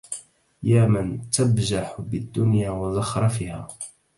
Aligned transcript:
يا 0.63 0.85
من 0.85 1.29
تبجح 1.29 1.95
بالدنيا 2.01 2.71
وزخرفها 2.71 3.67